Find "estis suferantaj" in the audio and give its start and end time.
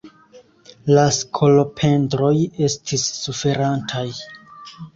2.71-4.09